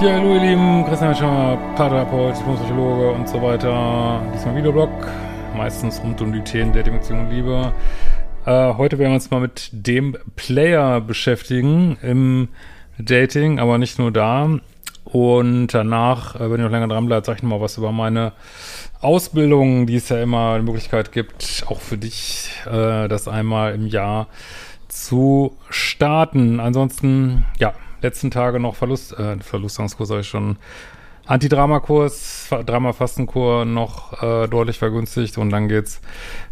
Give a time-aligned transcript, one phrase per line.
[0.00, 4.22] Ja, hallo ihr Lieben, Christian Schauer, Paartherapeut, Psychologe und so weiter.
[4.32, 4.90] Diesmal Videoblog,
[5.56, 7.72] meistens rund um die Themen der Dimension und Liebe.
[8.46, 12.46] Äh, heute werden wir uns mal mit dem Player beschäftigen im
[12.96, 14.60] Dating, aber nicht nur da.
[15.02, 18.34] Und danach, äh, wenn ihr noch länger dran bleibt, sage ich nochmal was über meine
[19.00, 23.88] Ausbildung, die es ja immer die Möglichkeit gibt, auch für dich, äh, das einmal im
[23.88, 24.28] Jahr
[24.86, 26.60] zu starten.
[26.60, 30.56] Ansonsten, ja, letzten Tage noch Verlust, äh, Verlustangskurs habe ich schon,
[31.28, 36.00] Antidramakurs, Drama-Fastenkur noch äh, deutlich vergünstigt und dann geht's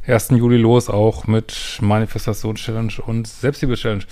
[0.07, 0.31] 1.
[0.33, 4.05] Juli los, auch mit Manifestation-Challenge und Selbstliebe-Challenge.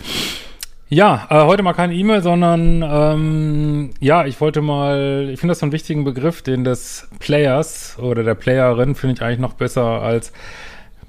[0.89, 5.59] Ja, äh, heute mal keine E-Mail, sondern ähm, ja, ich wollte mal, ich finde das
[5.59, 9.85] so einen wichtigen Begriff, den des Players oder der Playerin finde ich eigentlich noch besser
[9.85, 10.33] als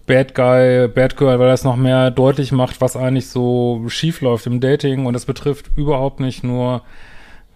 [0.08, 4.46] Bad Guy, Bad Girl, weil das noch mehr deutlich macht, was eigentlich so schief läuft
[4.46, 5.06] im Dating.
[5.06, 6.84] Und das betrifft überhaupt nicht nur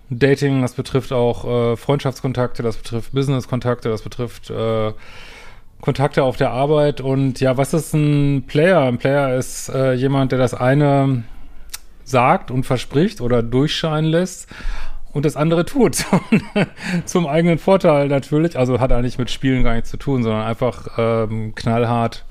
[0.10, 4.92] Dating, das betrifft auch äh, Freundschaftskontakte, das betrifft Businesskontakte, das betrifft äh,
[5.82, 7.02] Kontakte auf der Arbeit.
[7.02, 8.82] Und ja, was ist ein Player?
[8.82, 11.24] Ein Player ist äh, jemand, der das eine
[12.04, 14.48] sagt und verspricht oder durchscheinen lässt
[15.12, 16.06] und das andere tut.
[17.06, 18.58] Zum eigenen Vorteil natürlich.
[18.58, 22.26] Also hat eigentlich mit Spielen gar nichts zu tun, sondern einfach ähm, knallhart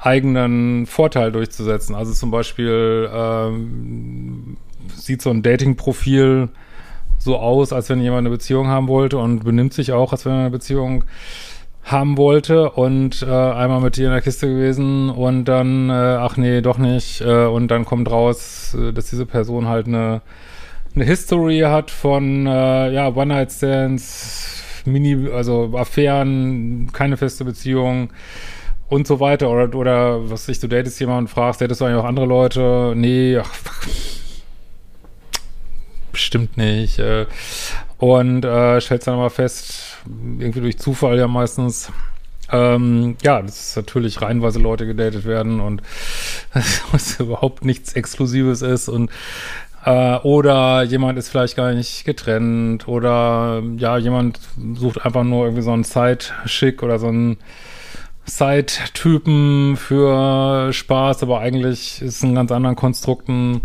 [0.00, 1.94] eigenen Vorteil durchzusetzen.
[1.94, 4.56] Also zum Beispiel ähm,
[4.94, 6.48] sieht so ein Dating-Profil
[7.18, 10.32] so aus, als wenn jemand eine Beziehung haben wollte und benimmt sich auch, als wenn
[10.32, 11.04] er eine Beziehung
[11.84, 16.36] haben wollte und äh, einmal mit dir in der Kiste gewesen und dann, äh, ach
[16.36, 17.20] nee, doch nicht.
[17.20, 20.22] Äh, und dann kommt raus, äh, dass diese Person halt eine,
[20.94, 28.10] eine History hat von äh, ja, One-Night-Stands, Mini, also Affären, keine feste Beziehung
[28.88, 29.48] und so weiter.
[29.48, 32.92] Oder, oder was ich, du datest jemanden und fragst, datest du eigentlich auch andere Leute?
[32.94, 33.50] Nee, ach,
[36.12, 36.98] bestimmt nicht.
[36.98, 37.26] Äh,
[37.98, 39.98] und äh, stellst dann aber fest,
[40.38, 41.90] irgendwie durch Zufall ja meistens,
[42.50, 45.82] ähm, ja, dass natürlich reihenweise Leute gedatet werden und
[46.92, 49.10] was überhaupt nichts Exklusives ist und
[49.84, 54.40] äh, oder jemand ist vielleicht gar nicht getrennt oder ja, jemand
[54.74, 57.38] sucht einfach nur irgendwie so einen Side-Schick oder so einen
[58.24, 63.62] Side-Typen für Spaß, aber eigentlich ist ein ganz anderen Konstrukten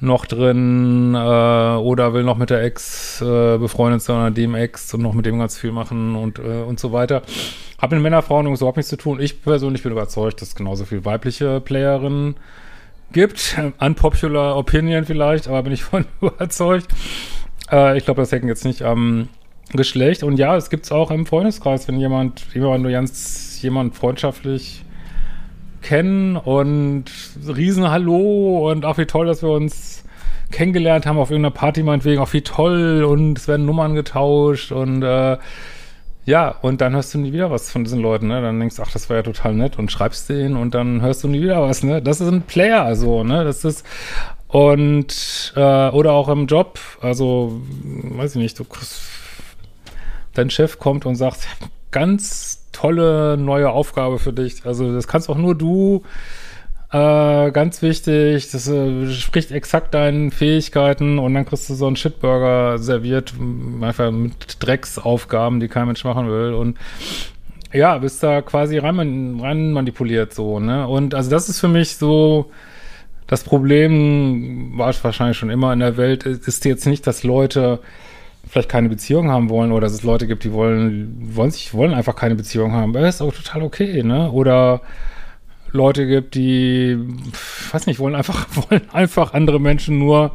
[0.00, 4.94] noch drin äh, oder will noch mit der Ex äh, befreundet sein oder dem Ex
[4.94, 7.22] und noch mit dem ganz viel machen und, äh, und so weiter.
[7.80, 9.18] Hab mit Männer, Frauen übrigens überhaupt nichts zu tun.
[9.20, 12.36] Ich persönlich bin überzeugt, dass genauso viel weibliche Playerinnen
[13.12, 13.56] gibt.
[13.78, 16.88] Unpopular Opinion vielleicht, aber bin ich von überzeugt.
[17.70, 19.28] Äh, ich glaube, das hängt jetzt nicht am
[19.72, 20.22] Geschlecht.
[20.22, 24.84] Und ja, es gibt es auch im Freundeskreis, wenn jemand, jemand nur ganz jemand freundschaftlich
[25.82, 27.04] kennen und
[27.46, 30.04] riesen Hallo und auch wie toll, dass wir uns
[30.50, 35.02] kennengelernt haben auf irgendeiner Party meinetwegen, auch wie toll und es werden Nummern getauscht und
[35.02, 35.36] äh,
[36.28, 38.42] ja, und dann hörst du nie wieder was von diesen Leuten, ne?
[38.42, 41.24] Dann denkst du, ach, das war ja total nett und schreibst den und dann hörst
[41.24, 42.02] du nie wieder was, ne?
[42.02, 43.44] Das ist ein Player, so, ne?
[43.44, 43.82] Das ist
[44.46, 48.66] und äh, oder auch im Job, also weiß ich nicht, du
[50.34, 51.48] dein Chef kommt und sagt,
[51.92, 54.66] ganz tolle neue Aufgabe für dich.
[54.66, 56.02] Also das kannst auch nur du.
[56.90, 61.96] Äh, ganz wichtig, das äh, spricht exakt deinen Fähigkeiten und dann kriegst du so einen
[61.96, 63.34] Shitburger serviert,
[63.82, 66.78] einfach mit Drecksaufgaben, die kein Mensch machen will und
[67.74, 70.88] ja, bist da quasi rein, rein manipuliert so, ne?
[70.88, 72.50] Und also das ist für mich so
[73.26, 77.80] das Problem, war wahrscheinlich schon immer in der Welt, ist jetzt nicht, dass Leute
[78.48, 81.92] vielleicht keine Beziehung haben wollen oder dass es Leute gibt, die wollen, wollen sich, wollen
[81.92, 82.94] einfach keine Beziehung haben.
[82.94, 84.32] Das ist auch total okay, ne?
[84.32, 84.80] Oder
[85.72, 86.98] Leute gibt, die,
[87.72, 90.32] weiß nicht, wollen einfach, wollen einfach andere Menschen nur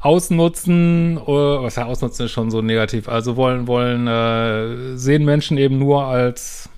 [0.00, 5.56] ausnutzen, oder, was ja ausnutzen ist schon so negativ, also wollen, wollen, äh, sehen Menschen
[5.56, 6.68] eben nur als,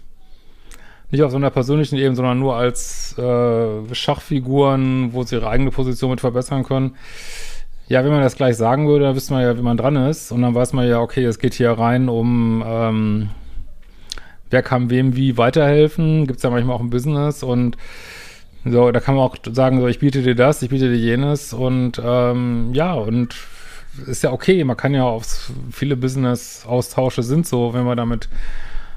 [1.10, 5.70] nicht auf so einer persönlichen Ebene, sondern nur als äh, Schachfiguren, wo sie ihre eigene
[5.70, 6.94] Position mit verbessern können
[7.88, 10.32] Ja, wenn man das gleich sagen würde, dann wüsste man ja, wie man dran ist.
[10.32, 13.30] Und dann weiß man ja, okay, es geht hier rein um, ähm,
[14.52, 16.26] wer kann wem wie weiterhelfen.
[16.26, 17.76] Gibt es ja manchmal auch ein Business und
[18.64, 21.52] so, da kann man auch sagen, so, ich biete dir das, ich biete dir jenes
[21.52, 23.34] und ähm, ja, und
[24.06, 24.62] ist ja okay.
[24.62, 28.28] Man kann ja aufs, viele Business-Austausche sind so, wenn man damit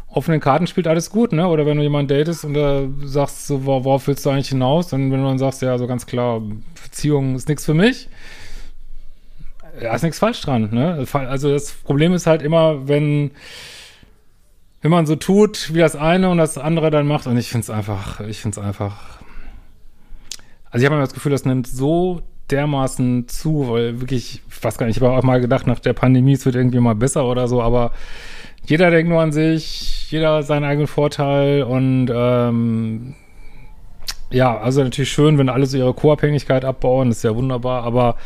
[0.08, 1.48] offenen Karten spielt, alles gut, ne?
[1.48, 4.94] Oder wenn du jemanden datest und da sagst so, worauf willst du eigentlich hinaus?
[4.94, 6.42] Und wenn du dann sagst, ja, so ganz klar,
[6.84, 8.08] Beziehung ist nichts für mich,
[9.82, 11.06] ja, ist nichts falsch dran, ne?
[11.12, 13.32] Also das Problem ist halt immer, wenn,
[14.86, 17.64] wenn man so tut, wie das eine und das andere dann macht, und ich finde
[17.64, 19.18] es einfach, ich finde es einfach.
[20.70, 22.22] Also ich habe immer das Gefühl, das nimmt so
[22.52, 25.94] dermaßen zu, weil wirklich, ich weiß gar nicht, ich habe auch mal gedacht, nach der
[25.94, 27.94] Pandemie, es wird irgendwie mal besser oder so, aber
[28.68, 33.16] jeder denkt nur an sich, jeder seinen eigenen Vorteil und ähm,
[34.30, 38.18] ja, also natürlich schön, wenn alle so ihre Co-Abhängigkeit abbauen, ist ja wunderbar, aber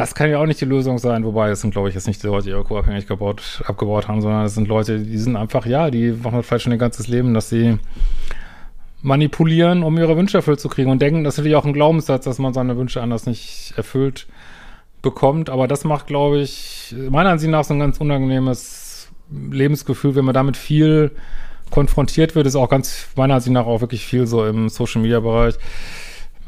[0.00, 2.22] das kann ja auch nicht die Lösung sein, wobei es sind, glaube ich, jetzt nicht
[2.22, 3.18] die Leute, die ihre Co-Abhängigkeit
[3.64, 6.72] abgebaut haben, sondern es sind Leute, die sind einfach, ja, die machen das vielleicht schon
[6.72, 7.78] ihr ganzes Leben, dass sie
[9.02, 12.24] manipulieren, um ihre Wünsche erfüllt zu kriegen und denken, das ist natürlich auch ein Glaubenssatz,
[12.24, 14.26] dass man seine Wünsche anders nicht erfüllt
[15.02, 20.24] bekommt, aber das macht, glaube ich, meiner Ansicht nach so ein ganz unangenehmes Lebensgefühl, wenn
[20.24, 21.10] man damit viel
[21.70, 25.56] konfrontiert wird, ist auch ganz, meiner Ansicht nach auch wirklich viel so im Social-Media-Bereich.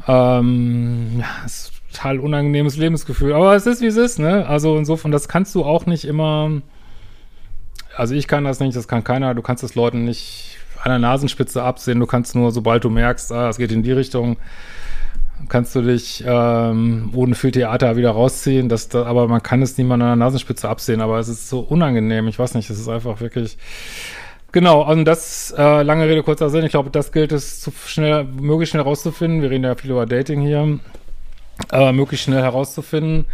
[0.07, 4.45] Ähm, ja, ist total unangenehmes Lebensgefühl, aber es ist, wie es ist, ne?
[4.47, 6.61] Also insofern, das kannst du auch nicht immer,
[7.95, 10.99] also ich kann das nicht, das kann keiner, du kannst es Leuten nicht an der
[10.99, 11.99] Nasenspitze absehen.
[11.99, 14.37] Du kannst nur, sobald du merkst, ah, es geht in die Richtung,
[15.49, 18.69] kannst du dich ähm, ohne viel Theater wieder rausziehen.
[18.69, 21.01] Das, das, aber man kann es niemand an der Nasenspitze absehen.
[21.01, 22.27] Aber es ist so unangenehm.
[22.27, 23.57] Ich weiß nicht, es ist einfach wirklich.
[24.51, 26.65] Genau, und das, äh, lange Rede, kurzer Sinn.
[26.65, 29.41] Ich glaube, das gilt es zu schnell, möglichst schnell herauszufinden.
[29.41, 30.79] Wir reden ja viel über Dating hier.
[31.71, 33.25] Äh, möglichst schnell herauszufinden.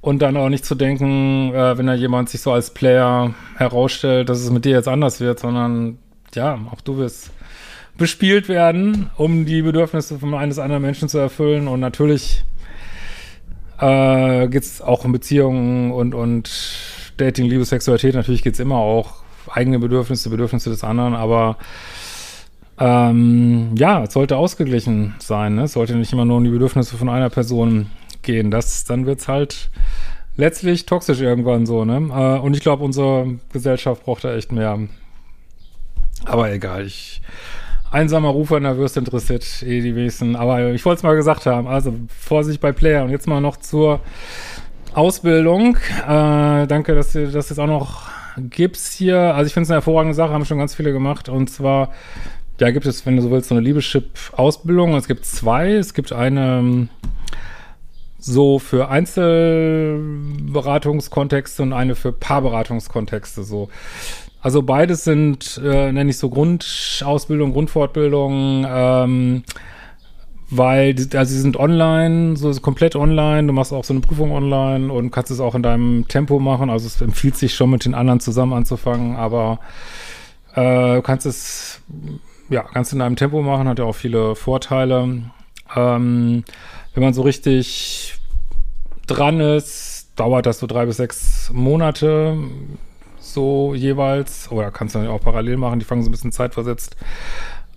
[0.00, 4.28] Und dann auch nicht zu denken, äh, wenn da jemand sich so als Player herausstellt,
[4.28, 5.98] dass es mit dir jetzt anders wird, sondern
[6.34, 7.30] ja, auch du wirst
[7.96, 11.68] bespielt werden, um die Bedürfnisse von eines anderen Menschen zu erfüllen.
[11.68, 12.44] Und natürlich
[13.80, 16.50] äh, geht es auch um Beziehungen und, und
[17.16, 18.14] Dating, Liebe, Sexualität.
[18.14, 21.56] Natürlich geht es immer auch eigene Bedürfnisse, Bedürfnisse des anderen, aber
[22.78, 25.54] ähm, ja, es sollte ausgeglichen sein.
[25.54, 25.64] Ne?
[25.64, 27.86] Es sollte nicht immer nur um die Bedürfnisse von einer Person
[28.22, 28.50] gehen.
[28.50, 29.70] Das, dann wird's halt
[30.36, 31.84] letztlich toxisch irgendwann so.
[31.84, 31.96] Ne?
[31.96, 34.78] Äh, und ich glaube, unsere Gesellschaft braucht da echt mehr
[36.24, 37.20] aber egal, ich
[37.90, 40.36] einsamer Rufer nervös interessiert eh die wenigsten.
[40.36, 41.66] Aber ich wollte es mal gesagt haben.
[41.68, 43.04] Also Vorsicht bei Player.
[43.04, 44.00] Und jetzt mal noch zur
[44.94, 45.76] Ausbildung.
[46.06, 49.18] Äh, danke, dass ihr das jetzt auch noch gibt's hier.
[49.34, 51.28] Also ich finde es eine hervorragende Sache, haben schon ganz viele gemacht.
[51.28, 51.90] Und zwar,
[52.60, 54.94] ja, gibt es, wenn du so willst, so eine Liebeschip-Ausbildung.
[54.94, 55.72] Es gibt zwei.
[55.72, 56.90] Es gibt eine ähm,
[58.18, 63.44] so für Einzelberatungskontexte und eine für Paarberatungskontexte.
[63.44, 63.70] So
[64.44, 69.42] also beides sind, äh, nenne ich so Grundausbildung, Grundfortbildung, ähm,
[70.50, 73.46] weil die, also sie sind online, so komplett online.
[73.46, 76.68] Du machst auch so eine Prüfung online und kannst es auch in deinem Tempo machen.
[76.68, 79.60] Also es empfiehlt sich schon mit den anderen zusammen anzufangen, aber
[80.54, 81.80] äh, du kannst es
[82.48, 85.30] ja ganz in deinem Tempo machen, hat ja auch viele Vorteile.
[85.74, 86.44] Ähm,
[86.94, 88.16] wenn man so richtig
[89.06, 92.36] dran ist, dauert das so drei bis sechs Monate
[93.18, 96.96] so jeweils, oder kannst du dann auch parallel machen, die fangen so ein bisschen zeitversetzt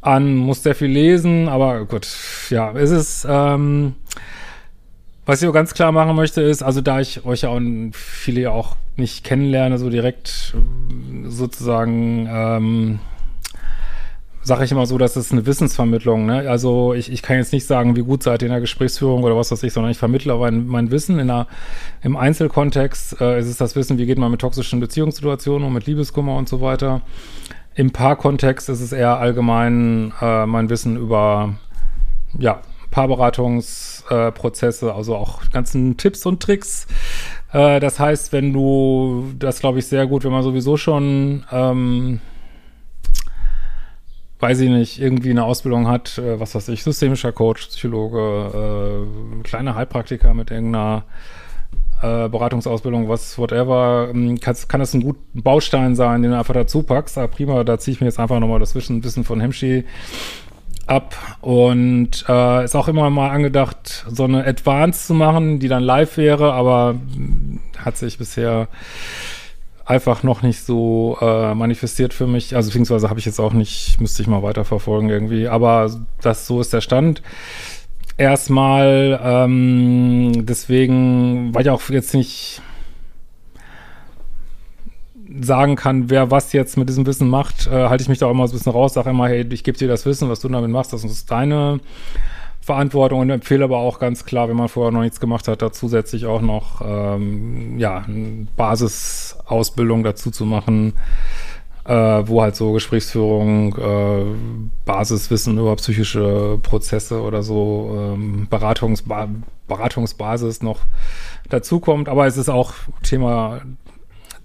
[0.01, 2.07] an, muss sehr viel lesen, aber gut,
[2.49, 3.95] ja, es ist, ähm,
[5.25, 8.41] was ich auch ganz klar machen möchte, ist, also da ich euch ja auch viele
[8.41, 10.55] ja auch nicht kennenlerne, so direkt
[11.25, 12.99] sozusagen, ähm,
[14.47, 16.49] sage ich immer so, dass es eine Wissensvermittlung, ne?
[16.49, 19.35] Also ich, ich kann jetzt nicht sagen, wie gut seid ihr in der Gesprächsführung oder
[19.35, 21.47] was weiß ich, sondern ich vermittle aber mein Wissen in einer,
[22.01, 25.85] im Einzelkontext äh, ist es das Wissen, wie geht man mit toxischen Beziehungssituationen und mit
[25.85, 27.01] Liebeskummer und so weiter.
[27.75, 31.55] Im Paarkontext ist es eher allgemein äh, mein Wissen über
[32.39, 36.87] ja, Paarberatungsprozesse, äh, also auch ganzen Tipps und Tricks.
[37.51, 42.21] Äh, das heißt, wenn du, das glaube ich sehr gut, wenn man sowieso schon ähm,
[44.39, 49.05] weiß ich nicht, irgendwie eine Ausbildung hat, äh, was weiß ich, systemischer Coach, Psychologe,
[49.39, 51.03] äh, kleiner Heilpraktiker mit irgendeiner
[52.01, 56.53] äh, Beratungsausbildung, was, whatever, ähm, kann, kann das ein guter Baustein sein, den du einfach
[56.53, 57.17] dazu packst.
[57.17, 59.85] Aber prima, da ziehe ich mir jetzt einfach nochmal das Wissen, Wissen von Hemschi
[60.85, 65.83] ab und äh, ist auch immer mal angedacht, so eine Advance zu machen, die dann
[65.83, 66.95] live wäre, aber
[67.77, 68.69] hat sich bisher
[69.87, 72.55] einfach noch nicht so äh, manifestiert für mich.
[72.55, 75.47] Also beziehungsweise habe ich jetzt auch nicht, müsste ich mal weiterverfolgen irgendwie.
[75.47, 75.89] Aber
[76.21, 77.21] das so ist der Stand.
[78.17, 79.19] erstmal.
[79.23, 82.61] Ähm, deswegen, weil ich auch jetzt nicht
[85.39, 88.31] sagen kann, wer was jetzt mit diesem Wissen macht, äh, halte ich mich da auch
[88.31, 90.49] immer so ein bisschen raus, sage immer, hey, ich gebe dir das Wissen, was du
[90.49, 91.79] damit machst, das ist deine
[92.67, 95.71] Verantwortung und empfehle aber auch ganz klar, wenn man vorher noch nichts gemacht hat, da
[95.71, 98.05] zusätzlich auch noch ähm, ja,
[98.57, 100.91] Basisausbildung dazu zu machen,
[101.85, 104.25] äh, wo halt so Gesprächsführung, äh,
[104.83, 109.29] Basiswissen über psychische Prozesse oder so, ähm, Beratungsba
[109.69, 110.81] Beratungsbasis noch
[111.49, 112.09] dazukommt.
[112.09, 113.61] Aber es ist auch Thema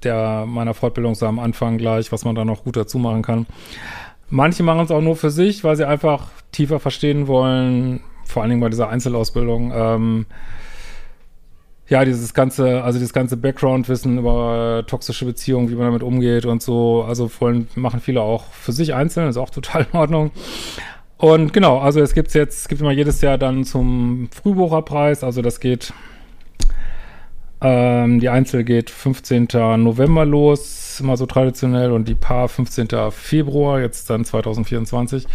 [0.05, 3.47] der meiner Fortbildung so am Anfang gleich, was man da noch gut dazu machen kann.
[4.31, 8.51] Manche machen es auch nur für sich, weil sie einfach tiefer verstehen wollen, vor allen
[8.51, 9.73] Dingen bei dieser Einzelausbildung.
[9.75, 10.27] Ähm,
[11.89, 16.63] ja, dieses ganze, also dieses ganze Background-Wissen über toxische Beziehungen, wie man damit umgeht und
[16.63, 20.31] so, also wollen, machen viele auch für sich einzeln, ist auch total in Ordnung.
[21.19, 25.43] Und genau, also es gibt jetzt, es gibt immer jedes Jahr dann zum Frühbucherpreis, also
[25.43, 25.93] das geht
[27.63, 29.49] ähm, die Einzel geht 15.
[29.77, 32.89] November los, immer so traditionell, und die Paar 15.
[33.11, 35.27] Februar, jetzt dann 2024.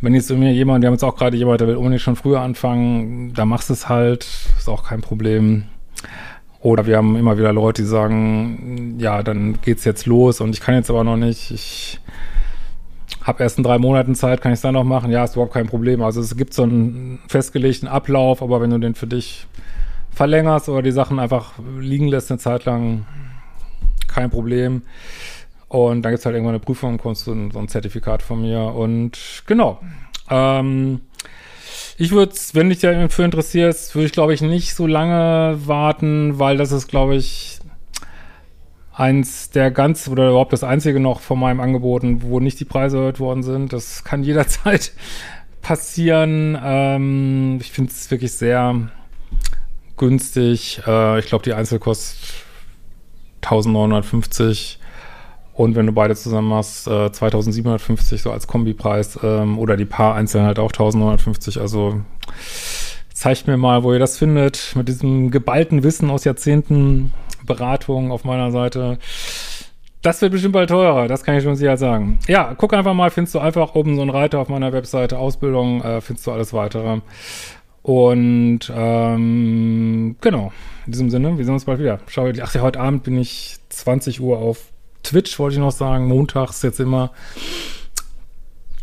[0.00, 2.40] Wenn jetzt mir jemand, wir haben jetzt auch gerade jemand, der will unbedingt schon früher
[2.40, 4.26] anfangen, da machst du es halt,
[4.58, 5.64] ist auch kein Problem.
[6.60, 10.60] Oder wir haben immer wieder Leute, die sagen, ja, dann geht's jetzt los und ich
[10.60, 12.00] kann jetzt aber noch nicht, ich
[13.22, 15.10] habe erst in drei Monaten Zeit, kann ich es dann noch machen?
[15.10, 16.02] Ja, ist überhaupt kein Problem.
[16.02, 19.46] Also es gibt so einen festgelegten Ablauf, aber wenn du den für dich
[20.12, 23.06] verlängerst oder die Sachen einfach liegen lässt eine Zeit lang,
[24.06, 24.82] kein Problem.
[25.68, 28.60] Und dann gibt es halt irgendwann eine Prüfung, kommst du so ein Zertifikat von mir.
[28.60, 29.80] Und genau.
[30.30, 31.00] Ähm,
[31.98, 36.56] ich würde, wenn dich dafür interessierst, würde ich glaube ich nicht so lange warten, weil
[36.56, 37.58] das ist glaube ich
[38.92, 42.98] eins der ganz oder überhaupt das einzige noch von meinem Angeboten, wo nicht die Preise
[42.98, 43.72] erhöht worden sind.
[43.72, 44.92] Das kann jederzeit
[45.62, 46.58] passieren.
[46.62, 48.88] Ähm, ich finde es wirklich sehr
[49.96, 50.82] günstig.
[50.86, 52.18] Äh, ich glaube, die Einzel kostet
[53.42, 54.80] 1950
[55.56, 60.14] und wenn du beide zusammen machst, äh, 2750 so als Kombipreis ähm, oder die Paar
[60.14, 61.58] einzeln halt auch 1950.
[61.60, 62.02] Also
[63.14, 67.12] zeigt mir mal, wo ihr das findet mit diesem geballten Wissen aus Jahrzehnten
[67.46, 68.98] Beratung auf meiner Seite.
[70.02, 72.18] Das wird bestimmt bald teurer, das kann ich schon sicher sagen.
[72.28, 75.82] Ja, guck einfach mal, findest du einfach oben so einen Reiter auf meiner Webseite, Ausbildung,
[75.82, 77.00] äh, findest du alles weitere.
[77.80, 80.52] Und ähm, genau,
[80.84, 82.00] in diesem Sinne, wir sehen uns bald wieder.
[82.08, 84.72] Schau, ach ja, heute Abend bin ich 20 Uhr auf
[85.06, 86.08] Twitch, wollte ich noch sagen.
[86.08, 87.12] Montags jetzt immer.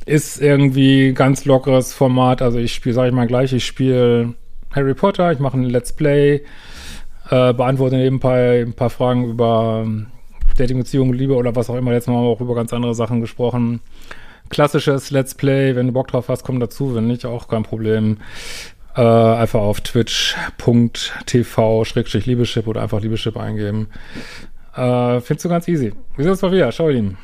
[0.06, 2.42] Ist irgendwie ganz lockeres Format.
[2.42, 4.34] Also ich spiele, sage ich mal gleich, ich spiele
[4.72, 6.42] Harry Potter, ich mache ein Let's Play,
[7.30, 9.88] äh, beantworte nebenbei ein paar Fragen über
[10.58, 11.92] Dating, Beziehung, Liebe oder was auch immer.
[11.92, 13.80] Letztes Mal haben wir auch über ganz andere Sachen gesprochen.
[14.50, 18.18] Klassisches Let's Play, wenn du Bock drauf hast, komm dazu, wenn nicht, auch kein Problem.
[18.96, 23.88] Äh, einfach auf twitch.tv-liebeschip oder einfach Liebeschip eingeben.
[24.76, 25.94] Äh, findest du ganz easy.
[26.16, 26.72] Wir sehen uns mal wieder.
[26.72, 27.18] Schau ihn.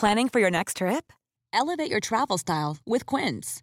[0.00, 1.12] Planning for your next trip?
[1.52, 3.62] Elevate your travel style with Quince.